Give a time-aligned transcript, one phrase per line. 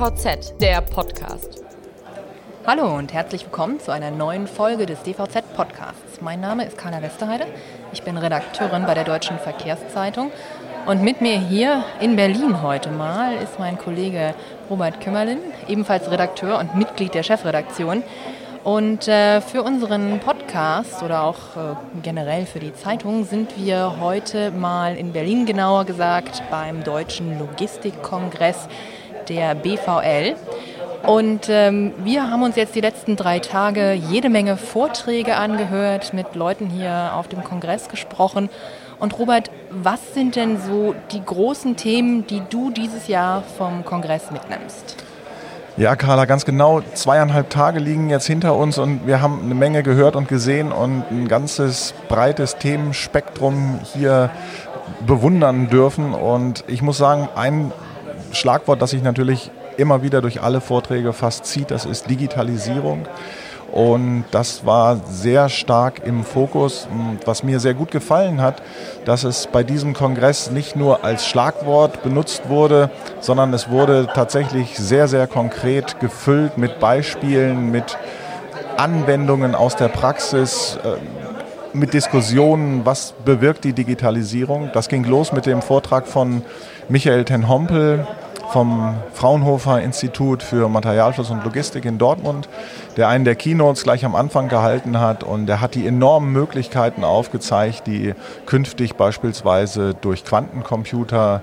[0.00, 1.62] DVZ, der Podcast.
[2.66, 6.22] Hallo und herzlich willkommen zu einer neuen Folge des DVZ Podcasts.
[6.22, 7.44] Mein Name ist Carla Westerheide.
[7.92, 10.32] Ich bin Redakteurin bei der Deutschen Verkehrszeitung.
[10.86, 14.32] Und mit mir hier in Berlin heute mal ist mein Kollege
[14.70, 18.02] Robert Kümmerlin, ebenfalls Redakteur und Mitglied der Chefredaktion.
[18.64, 24.50] Und äh, für unseren Podcast oder auch äh, generell für die Zeitung sind wir heute
[24.50, 28.66] mal in Berlin genauer gesagt beim Deutschen Logistikkongress
[29.28, 30.36] der BVL.
[31.06, 36.34] Und ähm, wir haben uns jetzt die letzten drei Tage jede Menge Vorträge angehört, mit
[36.34, 38.50] Leuten hier auf dem Kongress gesprochen.
[38.98, 44.30] Und Robert, was sind denn so die großen Themen, die du dieses Jahr vom Kongress
[44.30, 44.96] mitnimmst?
[45.78, 46.82] Ja, Carla, ganz genau.
[46.92, 51.04] Zweieinhalb Tage liegen jetzt hinter uns und wir haben eine Menge gehört und gesehen und
[51.10, 54.28] ein ganzes breites Themenspektrum hier
[55.06, 56.12] bewundern dürfen.
[56.12, 57.72] Und ich muss sagen, ein
[58.32, 63.06] Schlagwort, das sich natürlich immer wieder durch alle Vorträge fast zieht, das ist Digitalisierung.
[63.72, 66.88] Und das war sehr stark im Fokus.
[67.24, 68.62] Was mir sehr gut gefallen hat,
[69.04, 74.76] dass es bei diesem Kongress nicht nur als Schlagwort benutzt wurde, sondern es wurde tatsächlich
[74.76, 77.96] sehr, sehr konkret gefüllt mit Beispielen, mit
[78.76, 80.96] Anwendungen aus der Praxis, äh,
[81.72, 84.70] mit Diskussionen, was bewirkt die Digitalisierung.
[84.72, 86.42] Das ging los mit dem Vortrag von
[86.88, 88.04] Michael Ten Hompel,
[88.52, 92.48] vom Fraunhofer Institut für Materialfluss und Logistik in Dortmund,
[92.96, 97.04] der einen der Keynotes gleich am Anfang gehalten hat und der hat die enormen Möglichkeiten
[97.04, 98.14] aufgezeigt, die
[98.46, 101.42] künftig beispielsweise durch Quantencomputer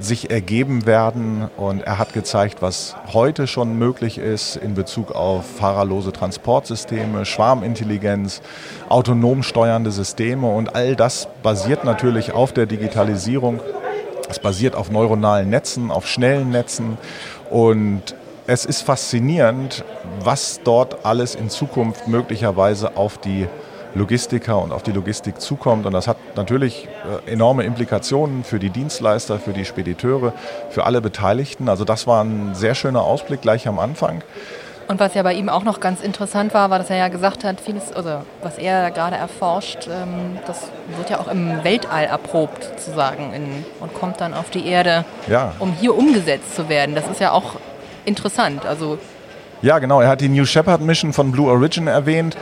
[0.00, 1.48] sich ergeben werden.
[1.56, 8.40] Und er hat gezeigt, was heute schon möglich ist in Bezug auf fahrerlose Transportsysteme, Schwarmintelligenz,
[8.88, 10.46] autonom steuernde Systeme.
[10.46, 13.60] Und all das basiert natürlich auf der Digitalisierung
[14.28, 16.98] es basiert auf neuronalen Netzen, auf schnellen Netzen
[17.50, 18.14] und
[18.46, 19.84] es ist faszinierend,
[20.20, 23.46] was dort alles in Zukunft möglicherweise auf die
[23.94, 25.84] Logistiker und auf die Logistik zukommt.
[25.84, 26.88] Und das hat natürlich
[27.26, 30.32] äh, enorme Implikationen für die Dienstleister, für die Spediteure,
[30.70, 31.68] für alle Beteiligten.
[31.68, 34.22] Also das war ein sehr schöner Ausblick gleich am Anfang.
[34.88, 37.44] Und was ja bei ihm auch noch ganz interessant war, war, dass er ja gesagt
[37.44, 40.62] hat, vieles, also was er gerade erforscht, ähm, das
[40.96, 45.52] wird ja auch im Weltall erprobt, sozusagen, in, und kommt dann auf die Erde, ja.
[45.58, 46.94] um hier umgesetzt zu werden.
[46.94, 47.56] Das ist ja auch
[48.06, 48.64] interessant.
[48.64, 48.98] Also
[49.60, 50.00] ja, genau.
[50.00, 52.36] Er hat die New Shepard Mission von Blue Origin erwähnt.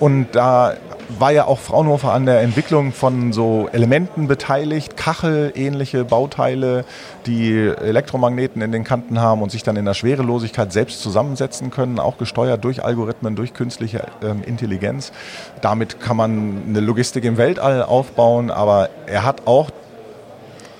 [0.00, 0.74] Und da
[1.18, 6.84] war ja auch Fraunhofer an der Entwicklung von so Elementen beteiligt, Kachel-ähnliche Bauteile,
[7.26, 11.98] die Elektromagneten in den Kanten haben und sich dann in der Schwerelosigkeit selbst zusammensetzen können,
[11.98, 15.12] auch gesteuert durch Algorithmen, durch künstliche ähm, Intelligenz.
[15.60, 19.70] Damit kann man eine Logistik im Weltall aufbauen, aber er hat auch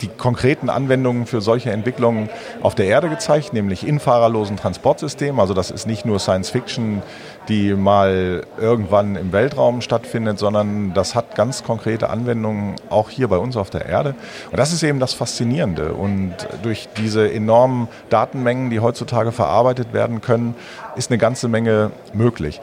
[0.02, 2.28] die konkreten Anwendungen für solche Entwicklungen
[2.60, 5.40] auf der Erde gezeigt, nämlich in fahrerlosen Transportsystemen.
[5.40, 7.02] Also das ist nicht nur Science Fiction,
[7.48, 13.38] die mal irgendwann im Weltraum stattfindet, sondern das hat ganz konkrete Anwendungen auch hier bei
[13.38, 14.14] uns auf der Erde.
[14.50, 15.94] Und das ist eben das Faszinierende.
[15.94, 20.54] Und durch diese enormen Datenmengen, die heutzutage verarbeitet werden können,
[20.96, 22.60] ist eine ganze Menge möglich.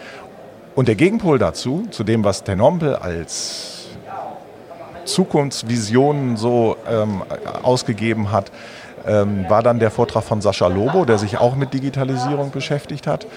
[0.75, 3.78] Und der Gegenpol dazu, zu dem, was Tenompel als
[5.13, 7.23] Zukunftsvisionen so ähm,
[7.63, 8.51] ausgegeben hat,
[9.05, 13.27] ähm, war dann der Vortrag von Sascha Lobo, der sich auch mit Digitalisierung beschäftigt hat,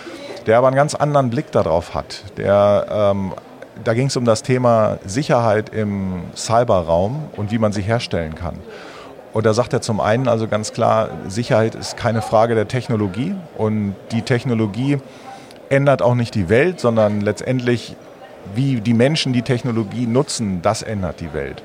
[0.46, 2.24] der aber einen ganz anderen Blick darauf hat.
[2.36, 3.32] Der, ähm,
[3.84, 8.56] da ging es um das Thema Sicherheit im Cyberraum und wie man sie herstellen kann.
[9.32, 13.34] Und da sagt er zum einen also ganz klar, Sicherheit ist keine Frage der Technologie
[13.56, 14.98] und die Technologie
[15.70, 17.96] ändert auch nicht die Welt, sondern letztendlich
[18.54, 21.62] wie die Menschen die Technologie nutzen, das ändert die Welt.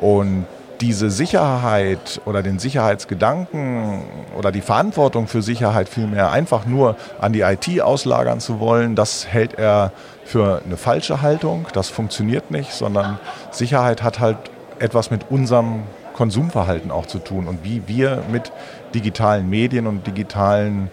[0.00, 0.46] Und
[0.80, 4.02] diese Sicherheit oder den Sicherheitsgedanken
[4.36, 9.26] oder die Verantwortung für Sicherheit vielmehr einfach nur an die IT auslagern zu wollen, das
[9.26, 9.92] hält er
[10.24, 11.66] für eine falsche Haltung.
[11.72, 13.18] Das funktioniert nicht, sondern
[13.50, 14.36] Sicherheit hat halt
[14.78, 15.82] etwas mit unserem
[16.14, 18.52] Konsumverhalten auch zu tun und wie wir mit
[18.94, 20.90] digitalen Medien und digitalen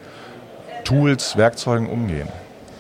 [0.84, 2.28] Tools, Werkzeugen umgehen.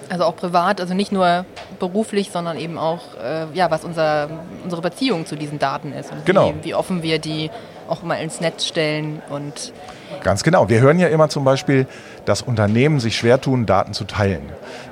[0.10, 1.46] Also auch privat, also nicht nur
[1.80, 4.30] beruflich, sondern eben auch, äh, ja, was unser,
[4.64, 6.12] unsere Beziehung zu diesen Daten ist.
[6.12, 6.54] Und genau.
[6.62, 7.50] Wie, wie offen wir die
[7.88, 9.74] auch mal ins Netz stellen und
[10.24, 10.70] Ganz genau.
[10.70, 11.86] Wir hören ja immer zum Beispiel,
[12.26, 14.42] dass Unternehmen sich schwer tun, Daten zu teilen.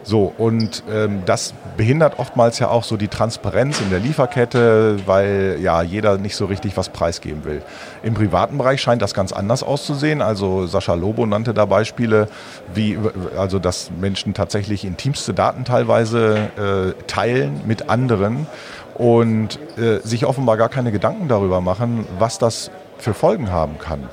[0.04, 5.58] So, und ähm, das behindert oftmals ja auch so die Transparenz in der Lieferkette, weil
[5.60, 7.64] ja jeder nicht so richtig was preisgeben will.
[8.04, 10.22] Im privaten Bereich scheint das ganz anders auszusehen.
[10.22, 12.28] Also Sascha Lobo nannte da Beispiele,
[12.74, 13.00] wie
[13.38, 18.46] also dass Menschen tatsächlich intimste Daten teilweise äh, teilen mit anderen
[18.96, 24.08] und äh, sich offenbar gar keine Gedanken darüber machen, was das für Folgen haben kann.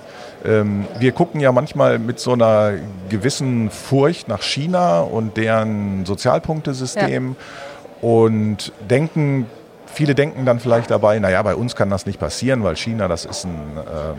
[0.45, 2.75] Ähm, wir gucken ja manchmal mit so einer
[3.09, 8.09] gewissen Furcht nach China und deren Sozialpunktesystem ja.
[8.09, 9.47] und denken,
[9.93, 13.25] Viele denken dann vielleicht dabei, naja, bei uns kann das nicht passieren, weil China, das
[13.25, 14.19] ist, ein, ähm,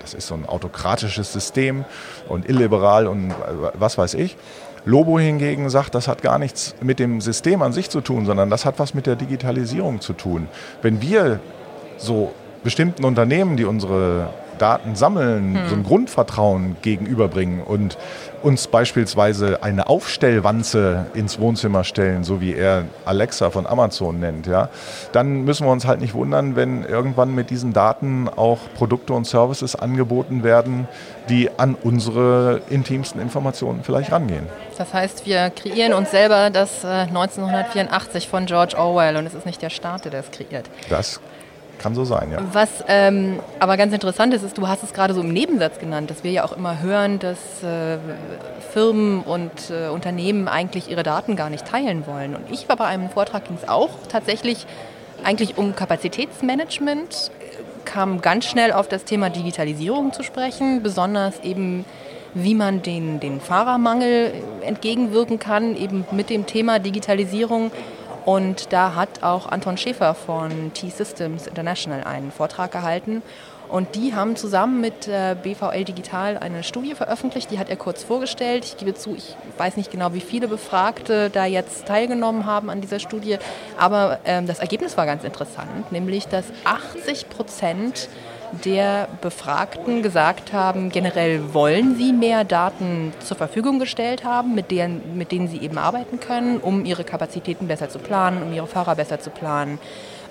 [0.00, 1.84] das ist so ein autokratisches System
[2.28, 3.34] und illiberal und
[3.74, 4.36] was weiß ich.
[4.84, 8.48] Lobo hingegen sagt, das hat gar nichts mit dem System an sich zu tun, sondern
[8.48, 10.48] das hat was mit der Digitalisierung zu tun.
[10.82, 11.40] Wenn wir
[11.96, 12.32] so
[12.62, 15.68] bestimmten Unternehmen, die unsere Daten sammeln, hm.
[15.68, 17.96] so ein Grundvertrauen gegenüberbringen und
[18.42, 24.68] uns beispielsweise eine Aufstellwanze ins Wohnzimmer stellen, so wie er Alexa von Amazon nennt, ja,
[25.12, 29.26] dann müssen wir uns halt nicht wundern, wenn irgendwann mit diesen Daten auch Produkte und
[29.26, 30.86] Services angeboten werden,
[31.28, 34.46] die an unsere intimsten Informationen vielleicht rangehen.
[34.76, 39.46] Das heißt, wir kreieren uns selber das 1984 äh, von George Orwell und es ist
[39.46, 40.70] nicht der Staat, der das kreiert.
[40.88, 41.20] Das
[41.78, 42.38] kann so sein, ja.
[42.52, 46.10] Was ähm, aber ganz interessant ist, ist, du hast es gerade so im Nebensatz genannt,
[46.10, 47.98] dass wir ja auch immer hören, dass äh,
[48.72, 52.34] Firmen und äh, Unternehmen eigentlich ihre Daten gar nicht teilen wollen.
[52.34, 54.66] Und ich war bei einem Vortrag, ging es auch tatsächlich
[55.24, 57.30] eigentlich um Kapazitätsmanagement,
[57.84, 61.84] kam ganz schnell auf das Thema Digitalisierung zu sprechen, besonders eben
[62.34, 67.70] wie man den, den Fahrermangel entgegenwirken kann, eben mit dem Thema Digitalisierung
[68.24, 73.22] und da hat auch Anton Schäfer von T-Systems International einen Vortrag gehalten.
[73.68, 78.02] Und die haben zusammen mit äh, BVL Digital eine Studie veröffentlicht, die hat er kurz
[78.02, 78.64] vorgestellt.
[78.64, 82.80] Ich gebe zu, ich weiß nicht genau, wie viele Befragte da jetzt teilgenommen haben an
[82.80, 83.36] dieser Studie,
[83.78, 88.08] aber ähm, das Ergebnis war ganz interessant, nämlich dass 80 Prozent
[88.64, 95.16] der Befragten gesagt haben, generell wollen sie mehr Daten zur Verfügung gestellt haben, mit denen,
[95.16, 98.94] mit denen sie eben arbeiten können, um ihre Kapazitäten besser zu planen, um ihre Fahrer
[98.94, 99.78] besser zu planen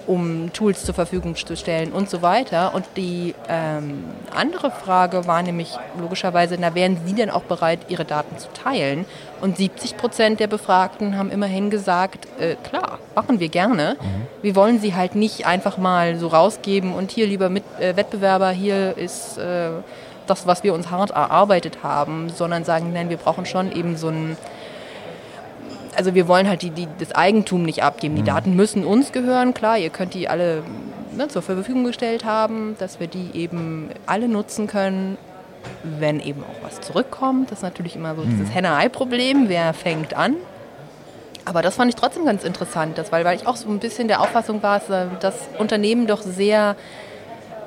[0.07, 2.73] um Tools zur Verfügung zu stellen und so weiter.
[2.73, 8.05] Und die ähm, andere Frage war nämlich logischerweise, na, wären Sie denn auch bereit, Ihre
[8.05, 9.05] Daten zu teilen?
[9.41, 13.97] Und 70 Prozent der Befragten haben immerhin gesagt, äh, klar, machen wir gerne.
[13.99, 14.27] Mhm.
[14.41, 18.49] Wir wollen sie halt nicht einfach mal so rausgeben und hier, lieber Mit äh, Wettbewerber,
[18.49, 19.69] hier ist äh,
[20.25, 24.09] das, was wir uns hart erarbeitet haben, sondern sagen, nein, wir brauchen schon eben so
[24.09, 24.37] ein
[25.97, 28.15] also wir wollen halt die, die, das Eigentum nicht abgeben.
[28.15, 28.27] Die mhm.
[28.27, 30.63] Daten müssen uns gehören, klar, ihr könnt die alle
[31.15, 35.17] ne, zur Verfügung gestellt haben, dass wir die eben alle nutzen können,
[35.83, 37.51] wenn eben auch was zurückkommt.
[37.51, 38.29] Das ist natürlich immer so mhm.
[38.29, 40.35] dieses Henne-Ei-Problem, wer fängt an.
[41.45, 44.07] Aber das fand ich trotzdem ganz interessant, das, weil, weil ich auch so ein bisschen
[44.07, 44.81] der Auffassung war,
[45.21, 46.75] dass Unternehmen doch sehr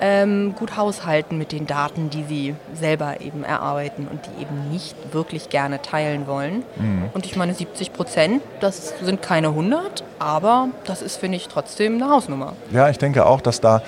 [0.01, 4.97] ähm, gut haushalten mit den Daten, die sie selber eben erarbeiten und die eben nicht
[5.13, 6.63] wirklich gerne teilen wollen.
[6.77, 7.11] Mhm.
[7.13, 11.97] Und ich meine, 70 Prozent, das sind keine 100, aber das ist, finde ich, trotzdem
[11.97, 12.55] eine Hausnummer.
[12.73, 13.83] Ja, ich denke auch, dass da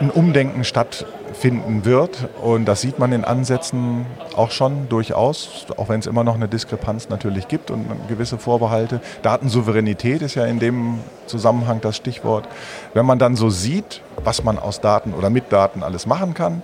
[0.00, 2.28] ein Umdenken stattfinden wird.
[2.42, 6.48] Und das sieht man in Ansätzen auch schon durchaus, auch wenn es immer noch eine
[6.48, 9.00] Diskrepanz natürlich gibt und gewisse Vorbehalte.
[9.22, 12.48] Datensouveränität ist ja in dem Zusammenhang das Stichwort.
[12.94, 16.62] Wenn man dann so sieht, was man aus Daten oder mit Daten alles machen kann,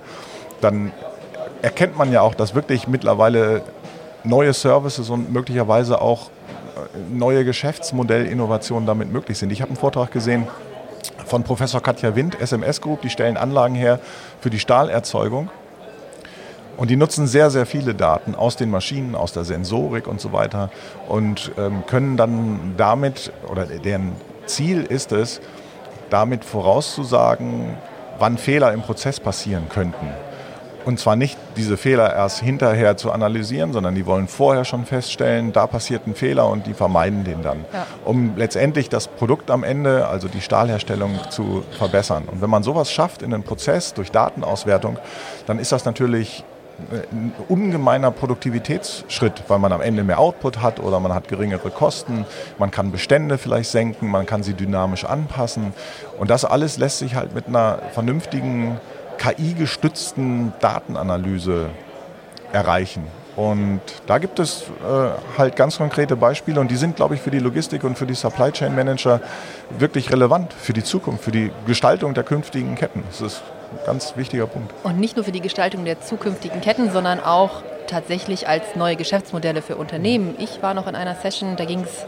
[0.61, 0.93] dann
[1.63, 3.63] erkennt man ja auch, dass wirklich mittlerweile
[4.25, 9.53] neue Services und möglicherweise auch äh, neue Geschäftsmodellinnovationen damit möglich sind.
[9.53, 10.47] Ich habe einen Vortrag gesehen,
[11.29, 13.03] von Professor Katja Wind, SMS Group.
[13.03, 14.01] Die stellen Anlagen her
[14.41, 15.51] für die Stahlerzeugung.
[16.77, 20.33] Und die nutzen sehr, sehr viele Daten aus den Maschinen, aus der Sensorik und so
[20.33, 20.71] weiter
[21.09, 24.13] und ähm, können dann damit, oder deren
[24.47, 25.41] Ziel ist es,
[26.09, 27.77] damit vorauszusagen,
[28.21, 30.07] wann Fehler im Prozess passieren könnten.
[30.89, 35.53] Und zwar nicht diese Fehler erst hinterher zu analysieren, sondern die wollen vorher schon feststellen,
[35.53, 37.87] da passiert ein Fehler und die vermeiden den dann, ja.
[38.07, 42.23] um letztendlich das Produkt am Ende, also die Stahlherstellung, zu verbessern.
[42.27, 44.99] Und wenn man sowas schafft in einem Prozess durch Datenauswertung,
[45.45, 46.43] dann ist das natürlich
[47.13, 52.25] ein ungemeiner Produktivitätsschritt, weil man am Ende mehr Output hat oder man hat geringere Kosten,
[52.57, 55.75] man kann Bestände vielleicht senken, man kann sie dynamisch anpassen
[56.19, 58.81] und das alles lässt sich halt mit einer vernünftigen
[59.19, 61.71] KI-gestützten Datenanalyse
[62.53, 63.07] erreichen.
[63.37, 67.31] Und da gibt es äh, halt ganz konkrete Beispiele und die sind, glaube ich, für
[67.31, 69.21] die Logistik und für die Supply Chain Manager
[69.79, 73.05] wirklich relevant für die Zukunft, für die Gestaltung der künftigen Ketten.
[73.09, 74.75] Das ist ein ganz wichtiger Punkt.
[74.83, 79.63] Und nicht nur für die Gestaltung der zukünftigen Ketten, sondern auch tatsächlich als neue Geschäftsmodelle
[79.63, 80.35] für Unternehmen.
[80.39, 82.07] Ich war noch in einer Session, da ging es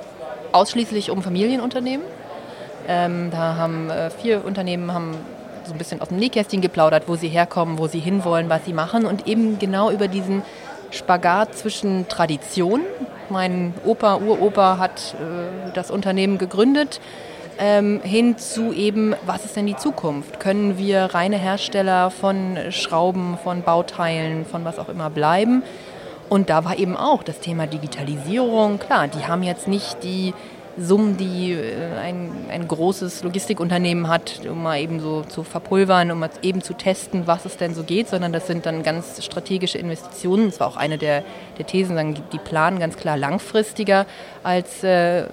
[0.51, 2.05] ausschließlich um Familienunternehmen.
[2.89, 5.17] Ähm, da haben äh, vier Unternehmen haben
[5.71, 8.73] so ein bisschen aus dem Nähkästchen geplaudert, wo sie herkommen, wo sie hinwollen, was sie
[8.73, 10.43] machen und eben genau über diesen
[10.91, 12.83] Spagat zwischen Tradition.
[13.29, 17.01] Mein Opa, Uropa hat äh, das Unternehmen gegründet.
[17.61, 20.41] ähm, hin zu eben, was ist denn die Zukunft?
[20.41, 25.63] Können wir reine Hersteller von Schrauben, von Bauteilen, von was auch immer bleiben?
[26.31, 28.79] Und da war eben auch das Thema Digitalisierung.
[28.79, 30.33] Klar, die haben jetzt nicht die
[30.81, 36.19] Summen, die äh, ein, ein großes Logistikunternehmen hat, um mal eben so zu verpulvern, um
[36.21, 39.79] mal eben zu testen, was es denn so geht, sondern das sind dann ganz strategische
[39.79, 40.47] Investitionen.
[40.47, 41.23] Das war auch eine der,
[41.59, 44.07] der Thesen, die planen ganz klar langfristiger
[44.43, 45.25] als, äh,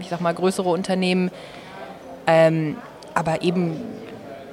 [0.00, 1.30] ich sag mal, größere Unternehmen.
[2.26, 2.76] Ähm,
[3.14, 3.76] aber eben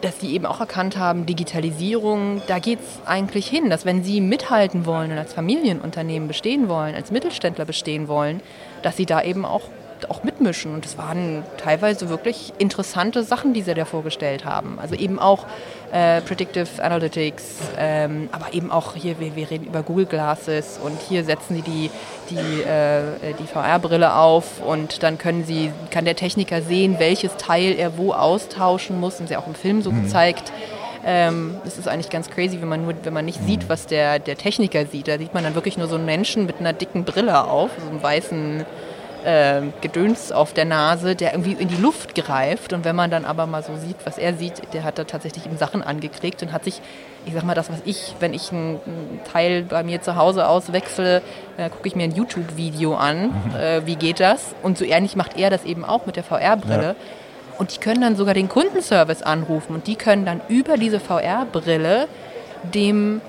[0.01, 4.21] dass sie eben auch erkannt haben, Digitalisierung, da geht es eigentlich hin, dass wenn sie
[4.21, 8.41] mithalten wollen und als Familienunternehmen bestehen wollen, als Mittelständler bestehen wollen,
[8.83, 9.63] dass sie da eben auch
[10.09, 10.73] auch mitmischen.
[10.73, 14.77] Und es waren teilweise wirklich interessante Sachen, die sie da vorgestellt haben.
[14.81, 15.45] Also eben auch
[15.91, 17.43] äh, Predictive Analytics,
[17.77, 21.61] ähm, aber eben auch hier, wir, wir, reden über Google Glasses und hier setzen sie
[21.61, 21.89] die,
[22.29, 27.75] die, äh, die VR-Brille auf und dann können sie, kann der Techniker sehen, welches Teil
[27.77, 29.19] er wo austauschen muss.
[29.19, 30.03] Und sie auch im Film so mhm.
[30.03, 30.51] gezeigt.
[31.05, 33.69] Ähm, das ist eigentlich ganz crazy, wenn man, nur, wenn man nicht sieht, mhm.
[33.69, 35.07] was der, der Techniker sieht.
[35.07, 37.89] Da sieht man dann wirklich nur so einen Menschen mit einer dicken Brille auf, so
[37.89, 38.65] einem weißen
[39.25, 42.73] äh, Gedöns auf der Nase, der irgendwie in die Luft greift.
[42.73, 45.45] Und wenn man dann aber mal so sieht, was er sieht, der hat da tatsächlich
[45.45, 46.81] ihm Sachen angekriegt und hat sich,
[47.25, 48.79] ich sag mal, das, was ich, wenn ich einen
[49.31, 51.21] Teil bei mir zu Hause auswechsle,
[51.57, 53.55] äh, gucke ich mir ein YouTube-Video an, mhm.
[53.55, 54.55] äh, wie geht das?
[54.63, 56.87] Und so ähnlich macht er das eben auch mit der VR-Brille.
[56.87, 56.95] Ja.
[57.57, 62.07] Und die können dann sogar den Kundenservice anrufen und die können dann über diese VR-Brille
[62.63, 63.21] dem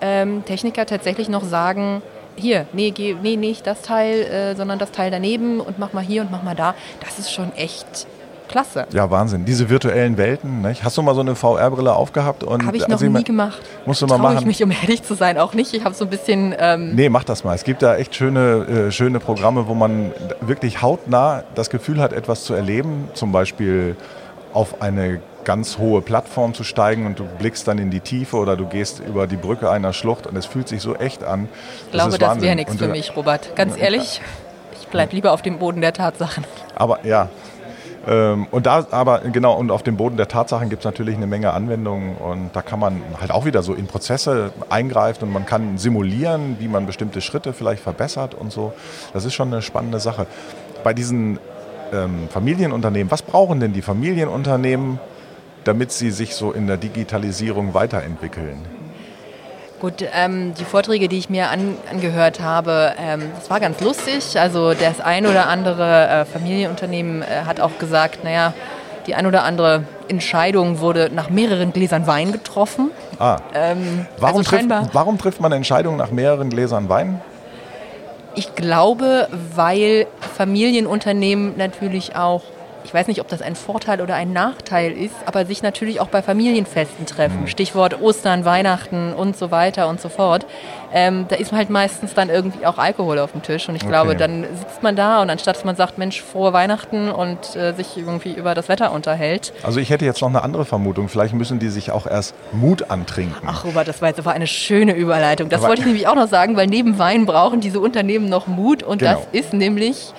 [0.00, 2.02] ähm, Techniker tatsächlich noch sagen,
[2.36, 6.02] hier, nee, geh, nee, nicht das Teil, äh, sondern das Teil daneben und mach mal
[6.02, 6.74] hier und mach mal da.
[7.00, 8.06] Das ist schon echt
[8.52, 8.86] klasse.
[8.92, 9.44] Ja, Wahnsinn.
[9.44, 10.62] Diese virtuellen Welten.
[10.62, 10.84] Nicht?
[10.84, 12.44] Hast du mal so eine VR-Brille aufgehabt?
[12.46, 13.60] Habe ich noch also, nie gemacht.
[13.86, 14.38] Musst du mal machen.
[14.38, 15.74] ich mich, um ehrlich zu sein, auch nicht.
[15.74, 16.54] Ich habe so ein bisschen...
[16.58, 17.54] Ähm nee, mach das mal.
[17.54, 22.12] Es gibt da echt schöne, äh, schöne Programme, wo man wirklich hautnah das Gefühl hat,
[22.12, 23.08] etwas zu erleben.
[23.14, 23.96] Zum Beispiel
[24.52, 28.56] auf eine ganz hohe Plattform zu steigen und du blickst dann in die Tiefe oder
[28.56, 31.48] du gehst über die Brücke einer Schlucht und es fühlt sich so echt an.
[31.86, 33.54] Ich glaube, das, wäre nichts für mich, Robert.
[33.56, 34.20] Ganz ehrlich,
[34.80, 36.44] ich bleibe lieber auf dem Boden der Tatsachen.
[36.74, 37.28] Aber ja.
[38.06, 41.28] Ähm, und da aber genau, und auf dem Boden der Tatsachen gibt es natürlich eine
[41.28, 45.46] Menge Anwendungen und da kann man halt auch wieder so in Prozesse eingreifen und man
[45.46, 48.72] kann simulieren, wie man bestimmte Schritte vielleicht verbessert und so.
[49.12, 50.26] Das ist schon eine spannende Sache.
[50.82, 51.38] Bei diesen
[51.92, 54.98] ähm, Familienunternehmen, was brauchen denn die Familienunternehmen
[55.64, 58.58] damit sie sich so in der Digitalisierung weiterentwickeln?
[59.80, 64.38] Gut, ähm, die Vorträge, die ich mir an, angehört habe, ähm, das war ganz lustig.
[64.38, 68.54] Also das ein oder andere äh, Familienunternehmen äh, hat auch gesagt, naja,
[69.08, 72.92] die ein oder andere Entscheidung wurde nach mehreren Gläsern Wein getroffen.
[73.18, 73.38] Ah.
[73.54, 77.20] Ähm, warum, also trifft, warum trifft man Entscheidungen nach mehreren Gläsern Wein?
[78.36, 82.42] Ich glaube, weil Familienunternehmen natürlich auch
[82.84, 86.08] ich weiß nicht, ob das ein Vorteil oder ein Nachteil ist, aber sich natürlich auch
[86.08, 87.42] bei Familienfesten treffen.
[87.42, 87.46] Mhm.
[87.46, 90.46] Stichwort Ostern, Weihnachten und so weiter und so fort.
[90.92, 93.68] Ähm, da ist halt meistens dann irgendwie auch Alkohol auf dem Tisch.
[93.68, 93.90] Und ich okay.
[93.90, 97.72] glaube, dann sitzt man da und anstatt dass man sagt, Mensch, frohe Weihnachten und äh,
[97.74, 99.52] sich irgendwie über das Wetter unterhält.
[99.62, 101.08] Also ich hätte jetzt noch eine andere Vermutung.
[101.08, 103.46] Vielleicht müssen die sich auch erst Mut antrinken.
[103.46, 105.48] Ach Robert, das war jetzt aber eine schöne Überleitung.
[105.48, 108.46] Das aber wollte ich nämlich auch noch sagen, weil neben Wein brauchen diese Unternehmen noch
[108.46, 109.12] Mut und genau.
[109.12, 110.12] das ist nämlich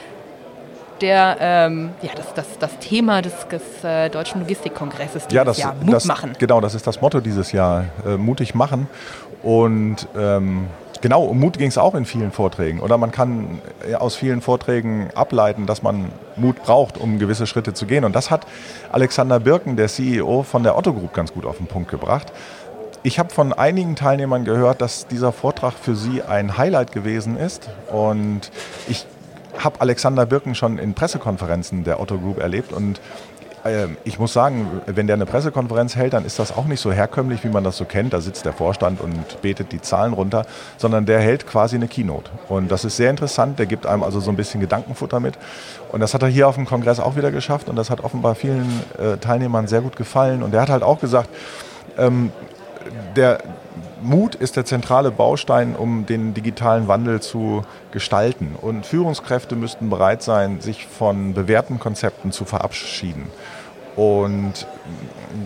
[1.02, 5.58] der, ähm, ja, das, das, das Thema des, des äh, Deutschen Logistikkongresses dieses ja, das,
[5.58, 5.76] Jahr.
[5.82, 6.34] Mut das, machen.
[6.40, 7.86] Genau, das ist das Motto dieses Jahr.
[8.06, 8.88] Äh, mutig machen.
[9.44, 10.68] Und ähm,
[11.02, 12.80] genau, um Mut ging es auch in vielen Vorträgen.
[12.80, 17.74] Oder man kann äh, aus vielen Vorträgen ableiten, dass man Mut braucht, um gewisse Schritte
[17.74, 18.06] zu gehen.
[18.06, 18.48] Und das hat
[18.92, 22.32] Alexander Birken, der CEO von der Otto Group, ganz gut auf den Punkt gebracht.
[23.06, 27.70] Ich habe von einigen Teilnehmern gehört, dass dieser Vortrag für sie ein Highlight gewesen ist.
[27.92, 28.50] Und
[28.88, 29.06] ich
[29.60, 33.00] habe Alexander Birken schon in Pressekonferenzen der Otto Group erlebt und
[33.64, 36.92] äh, ich muss sagen, wenn der eine Pressekonferenz hält, dann ist das auch nicht so
[36.92, 38.14] herkömmlich, wie man das so kennt.
[38.14, 40.46] Da sitzt der Vorstand und betet die Zahlen runter,
[40.78, 42.32] sondern der hält quasi eine Keynote.
[42.50, 43.60] Und das ist sehr interessant.
[43.60, 45.38] Der gibt einem also so ein bisschen Gedankenfutter mit.
[45.92, 47.70] Und das hat er hier auf dem Kongress auch wieder geschafft.
[47.70, 50.44] Und das hat offenbar vielen äh, Teilnehmern sehr gut gefallen.
[50.44, 51.30] Und er hat halt auch gesagt,
[51.98, 52.32] ähm,
[53.16, 53.40] der,
[54.04, 58.56] Mut ist der zentrale Baustein, um den digitalen Wandel zu gestalten.
[58.60, 63.28] Und Führungskräfte müssten bereit sein, sich von bewährten Konzepten zu verabschieden.
[63.96, 64.68] Und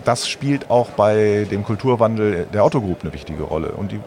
[0.05, 3.71] das spielt auch bei dem Kulturwandel der Autogroup eine wichtige Rolle.
[3.71, 3.99] Und die,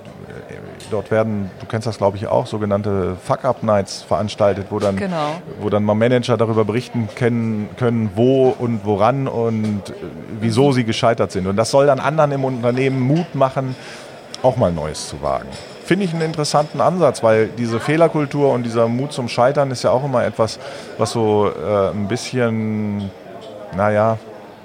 [0.90, 5.34] dort werden, du kennst das glaube ich auch, sogenannte Fuck-Up-Nights veranstaltet, wo dann, genau.
[5.60, 9.82] wo dann mal Manager darüber berichten können, können, wo und woran und
[10.40, 11.46] wieso sie gescheitert sind.
[11.46, 13.74] Und das soll dann anderen im Unternehmen Mut machen,
[14.42, 15.48] auch mal Neues zu wagen.
[15.84, 19.90] Finde ich einen interessanten Ansatz, weil diese Fehlerkultur und dieser Mut zum Scheitern ist ja
[19.90, 20.58] auch immer etwas,
[20.98, 23.10] was so äh, ein bisschen
[23.76, 24.18] naja,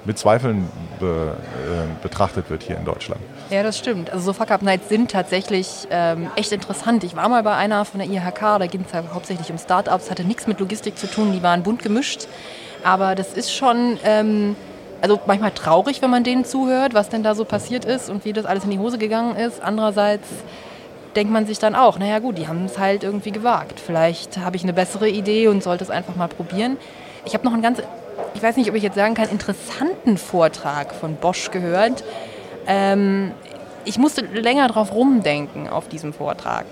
[0.04, 0.68] mit Zweifeln
[1.00, 3.20] be, äh, betrachtet wird hier in Deutschland.
[3.50, 4.10] Ja, das stimmt.
[4.10, 7.04] Also so Fuck-Up-Nights sind tatsächlich ähm, echt interessant.
[7.04, 10.10] Ich war mal bei einer von der IHK, da ging es ja hauptsächlich um Startups,
[10.10, 12.26] hatte nichts mit Logistik zu tun, die waren bunt gemischt.
[12.84, 14.56] Aber das ist schon, ähm,
[15.00, 18.32] also manchmal traurig, wenn man denen zuhört, was denn da so passiert ist und wie
[18.32, 19.62] das alles in die Hose gegangen ist.
[19.62, 20.26] Andererseits
[21.14, 23.80] denkt man sich dann auch, naja gut, die haben es halt irgendwie gewagt.
[23.80, 26.76] Vielleicht habe ich eine bessere Idee und sollte es einfach mal probieren.
[27.24, 27.82] Ich habe noch einen ganz,
[28.34, 32.04] ich weiß nicht, ob ich jetzt sagen kann, interessanten Vortrag von Bosch gehört.
[32.66, 33.32] Ähm,
[33.86, 36.66] ich musste länger drauf rumdenken auf diesem Vortrag.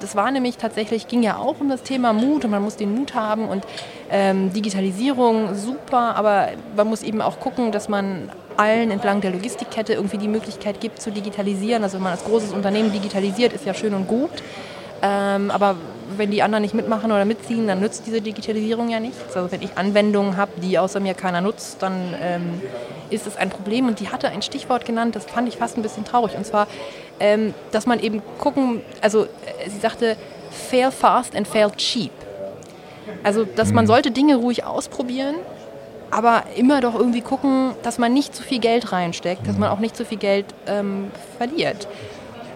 [0.00, 2.94] Das war nämlich tatsächlich, ging ja auch um das Thema Mut und man muss den
[2.94, 3.64] Mut haben und
[4.10, 9.94] ähm, Digitalisierung super, aber man muss eben auch gucken, dass man allen entlang der Logistikkette
[9.94, 11.82] irgendwie die Möglichkeit gibt zu digitalisieren.
[11.82, 14.30] Also wenn man als großes Unternehmen digitalisiert, ist ja schön und gut.
[15.02, 15.76] Ähm, aber
[16.16, 19.36] wenn die anderen nicht mitmachen oder mitziehen, dann nützt diese Digitalisierung ja nichts.
[19.36, 22.60] Also wenn ich Anwendungen habe, die außer mir keiner nutzt, dann ähm,
[23.10, 23.86] ist es ein Problem.
[23.86, 26.36] Und die hatte ein Stichwort genannt, das fand ich fast ein bisschen traurig.
[26.36, 26.66] Und zwar,
[27.20, 30.16] ähm, dass man eben gucken, also äh, sie sagte,
[30.50, 32.12] fail fast and fail cheap.
[33.22, 33.88] Also, dass man mhm.
[33.88, 35.36] sollte Dinge ruhig ausprobieren,
[36.10, 39.78] aber immer doch irgendwie gucken, dass man nicht zu viel Geld reinsteckt, dass man auch
[39.78, 41.88] nicht zu viel Geld ähm, verliert.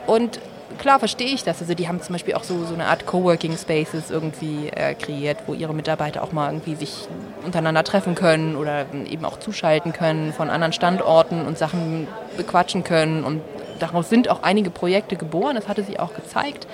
[0.07, 0.41] Und
[0.79, 1.61] klar verstehe ich das.
[1.61, 5.39] Also die haben zum Beispiel auch so, so eine Art Coworking Spaces irgendwie äh, kreiert,
[5.47, 7.09] wo ihre Mitarbeiter auch mal irgendwie sich
[7.45, 13.25] untereinander treffen können oder eben auch zuschalten können von anderen Standorten und Sachen bequatschen können.
[13.25, 13.41] Und
[13.79, 16.67] daraus sind auch einige Projekte geboren, das hatte sie auch gezeigt.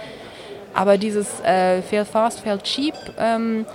[0.75, 3.67] Aber dieses äh, Fail Fast, Fail Cheap, ähm,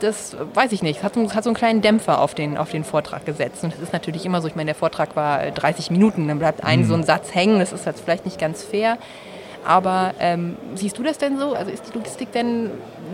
[0.00, 3.24] das weiß ich nicht, hat, hat so einen kleinen Dämpfer auf den, auf den Vortrag
[3.24, 3.64] gesetzt.
[3.64, 6.64] Und das ist natürlich immer so, ich meine, der Vortrag war 30 Minuten, dann bleibt
[6.64, 6.84] ein mhm.
[6.84, 8.98] so ein Satz hängen, das ist jetzt vielleicht nicht ganz fair.
[9.64, 11.52] Aber ähm, siehst du das denn so?
[11.52, 12.70] Also ist die Logistik denn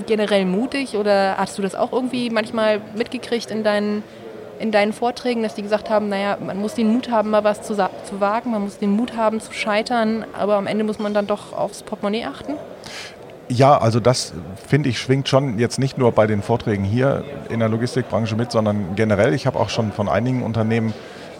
[0.06, 4.04] generell mutig oder hast du das auch irgendwie manchmal mitgekriegt in deinen,
[4.60, 7.62] in deinen Vorträgen, dass die gesagt haben, naja, man muss den Mut haben, mal was
[7.62, 11.14] zu, zu wagen, man muss den Mut haben zu scheitern, aber am Ende muss man
[11.14, 12.54] dann doch aufs Portemonnaie achten?
[13.48, 14.33] Ja, also das
[14.66, 18.50] finde ich schwingt schon jetzt nicht nur bei den Vorträgen hier in der Logistikbranche mit,
[18.50, 19.35] sondern generell.
[19.35, 20.94] Ich habe auch schon von einigen Unternehmen,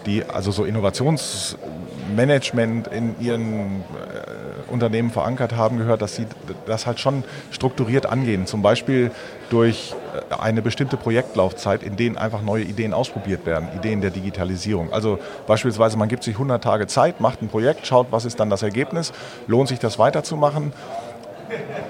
[0.05, 3.85] die also so Innovationsmanagement in ihren äh,
[4.71, 6.27] Unternehmen verankert haben, gehört, dass sie
[6.67, 8.47] das halt schon strukturiert angehen.
[8.47, 9.11] Zum Beispiel
[9.49, 9.95] durch
[10.31, 14.93] äh, eine bestimmte Projektlaufzeit, in denen einfach neue Ideen ausprobiert werden, Ideen der Digitalisierung.
[14.93, 18.51] Also beispielsweise, man gibt sich 100 Tage Zeit, macht ein Projekt, schaut, was ist dann
[18.51, 19.14] das Ergebnis,
[19.47, 20.75] lohnt sich das weiterzumachen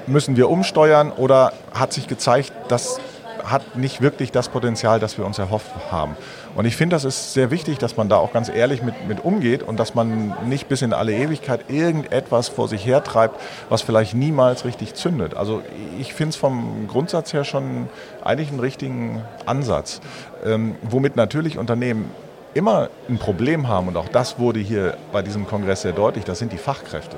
[0.07, 3.01] müssen wir umsteuern oder hat sich gezeigt, das
[3.45, 6.17] hat nicht wirklich das Potenzial, das wir uns erhofft haben.
[6.55, 9.25] Und ich finde, das ist sehr wichtig, dass man da auch ganz ehrlich mit, mit
[9.25, 14.15] umgeht und dass man nicht bis in alle Ewigkeit irgendetwas vor sich hertreibt, was vielleicht
[14.15, 15.37] niemals richtig zündet.
[15.37, 15.63] Also
[15.99, 17.89] ich finde es vom Grundsatz her schon
[18.23, 20.01] eigentlich einen richtigen Ansatz,
[20.45, 22.11] ähm, womit natürlich Unternehmen
[22.55, 26.39] immer ein Problem haben und auch das wurde hier bei diesem Kongress sehr deutlich, das
[26.39, 27.17] sind die Fachkräfte.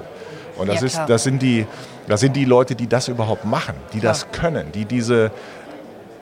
[0.56, 1.66] Und das, ja, ist, das, sind die,
[2.08, 4.12] das sind die Leute, die das überhaupt machen, die klar.
[4.12, 5.30] das können, die, diese,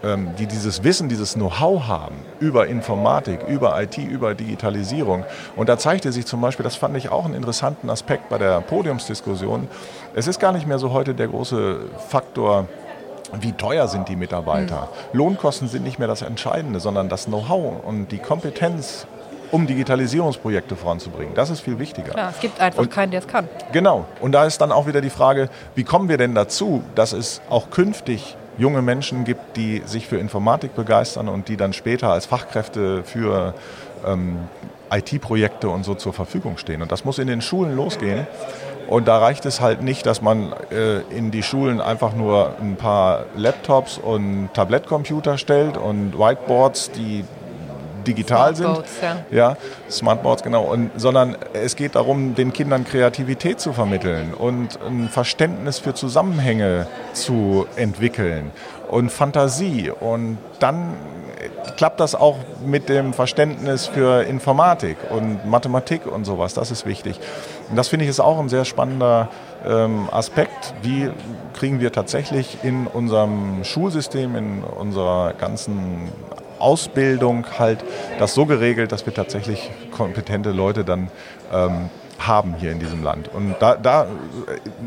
[0.03, 5.25] ähm, die dieses Wissen, dieses Know-how haben über Informatik, über IT, über Digitalisierung.
[5.57, 8.61] Und da zeigte sich zum Beispiel, das fand ich auch einen interessanten Aspekt bei der
[8.61, 9.69] Podiumsdiskussion,
[10.15, 12.69] es ist gar nicht mehr so heute der große Faktor,
[13.41, 14.89] wie teuer sind die Mitarbeiter?
[15.13, 15.19] Mhm.
[15.19, 19.07] Lohnkosten sind nicht mehr das Entscheidende, sondern das Know-how und die Kompetenz
[19.55, 21.35] um Digitalisierungsprojekte voranzubringen.
[21.35, 22.11] Das ist viel wichtiger.
[22.11, 23.49] Klar, es gibt einfach und, keinen, der es kann.
[23.71, 24.05] Genau.
[24.21, 27.41] Und da ist dann auch wieder die Frage, wie kommen wir denn dazu, dass es
[27.49, 32.27] auch künftig junge Menschen gibt, die sich für Informatik begeistern und die dann später als
[32.27, 33.55] Fachkräfte für
[34.05, 34.39] ähm,
[34.91, 36.83] IT-Projekte und so zur Verfügung stehen.
[36.83, 38.27] Und das muss in den Schulen losgehen.
[38.89, 42.75] Und da reicht es halt nicht, dass man äh, in die Schulen einfach nur ein
[42.75, 47.25] paar Laptops und Tablettcomputer stellt und Whiteboards, die
[48.07, 48.85] digital sind.
[49.03, 49.17] Ja.
[49.31, 49.57] ja,
[49.91, 50.65] Smartboards, genau.
[50.65, 56.87] Und, sondern es geht darum, den Kindern Kreativität zu vermitteln und ein Verständnis für Zusammenhänge
[57.13, 58.51] zu entwickeln
[58.89, 59.91] und Fantasie.
[59.91, 60.95] Und dann
[61.77, 66.55] klappt das auch mit dem Verständnis für Informatik und Mathematik und sowas.
[66.55, 67.19] Das ist wichtig.
[67.71, 69.29] Und das finde ich ist auch ein sehr spannender
[69.67, 70.75] ähm, Aspekt.
[70.83, 71.11] Wie
[71.55, 76.13] kriegen wir tatsächlich in unserem Schulsystem, in unserer ganzen
[76.59, 77.85] Ausbildung halt
[78.19, 81.11] das so geregelt, dass wir tatsächlich kompetente Leute dann
[81.53, 83.29] ähm, haben hier in diesem Land.
[83.33, 84.07] Und da, da,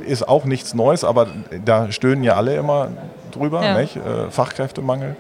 [0.06, 1.28] ist auch nichts Neues, aber
[1.66, 2.90] da stöhnen ja alle immer
[3.32, 3.80] drüber, ja.
[3.80, 5.16] Äh, Fachkräftemangel.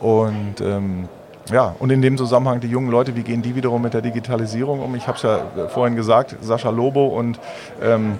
[0.00, 1.08] Und ähm,
[1.50, 4.80] ja, und in dem Zusammenhang die jungen Leute, wie gehen die wiederum mit der Digitalisierung
[4.80, 4.94] um?
[4.94, 7.40] Ich habe es ja vorhin gesagt, Sascha Lobo und
[7.82, 8.18] ähm,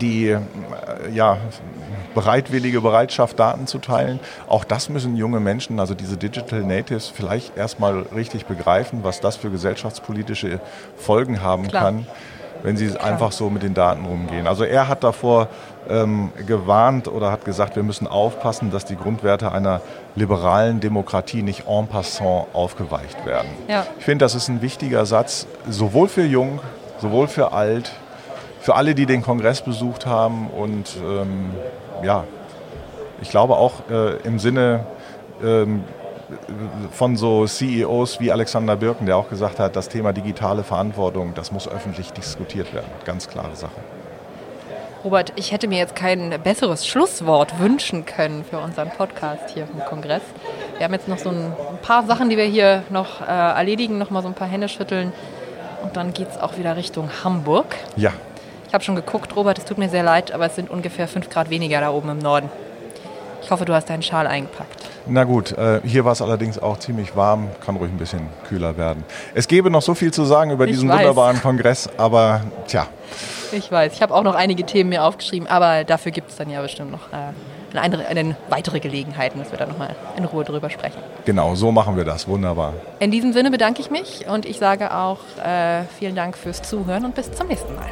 [0.00, 0.40] die äh,
[1.12, 1.38] ja,
[2.14, 4.20] bereitwillige Bereitschaft, Daten zu teilen.
[4.48, 9.36] Auch das müssen junge Menschen, also diese Digital Natives, vielleicht erstmal richtig begreifen, was das
[9.36, 10.60] für gesellschaftspolitische
[10.96, 11.84] Folgen haben Klar.
[11.84, 12.06] kann,
[12.62, 13.04] wenn sie Klar.
[13.04, 14.46] einfach so mit den Daten umgehen.
[14.46, 15.48] Also er hat davor
[15.88, 19.80] ähm, gewarnt oder hat gesagt, wir müssen aufpassen, dass die Grundwerte einer
[20.14, 23.48] liberalen Demokratie nicht en passant aufgeweicht werden.
[23.68, 23.86] Ja.
[23.98, 26.60] Ich finde, das ist ein wichtiger Satz, sowohl für Jung,
[27.00, 27.92] sowohl für Alt,
[28.62, 31.50] für alle, die den Kongress besucht haben und ähm,
[32.04, 32.24] ja,
[33.20, 34.86] ich glaube auch äh, im Sinne
[35.42, 35.82] ähm,
[36.92, 41.50] von so CEOs wie Alexander Birken, der auch gesagt hat, das Thema digitale Verantwortung, das
[41.50, 42.86] muss öffentlich diskutiert werden.
[43.04, 43.74] Ganz klare Sache.
[45.04, 49.80] Robert, ich hätte mir jetzt kein besseres Schlusswort wünschen können für unseren Podcast hier vom
[49.80, 50.22] Kongress.
[50.76, 54.10] Wir haben jetzt noch so ein paar Sachen, die wir hier noch äh, erledigen, noch
[54.10, 55.12] mal so ein paar Hände schütteln
[55.82, 57.74] und dann geht es auch wieder Richtung Hamburg.
[57.96, 58.12] Ja,
[58.72, 61.28] ich habe schon geguckt, Robert, es tut mir sehr leid, aber es sind ungefähr 5
[61.28, 62.48] Grad weniger da oben im Norden.
[63.42, 64.86] Ich hoffe, du hast deinen Schal eingepackt.
[65.06, 68.78] Na gut, äh, hier war es allerdings auch ziemlich warm, kann ruhig ein bisschen kühler
[68.78, 69.04] werden.
[69.34, 71.00] Es gäbe noch so viel zu sagen über ich diesen weiß.
[71.00, 72.86] wunderbaren Kongress, aber tja.
[73.52, 76.48] Ich weiß, ich habe auch noch einige Themen mir aufgeschrieben, aber dafür gibt es dann
[76.48, 80.70] ja bestimmt noch äh, eine, eine, weitere Gelegenheiten, dass wir da nochmal in Ruhe drüber
[80.70, 80.96] sprechen.
[81.26, 82.26] Genau, so machen wir das.
[82.26, 82.72] Wunderbar.
[83.00, 87.04] In diesem Sinne bedanke ich mich und ich sage auch äh, vielen Dank fürs Zuhören
[87.04, 87.90] und bis zum nächsten Mal.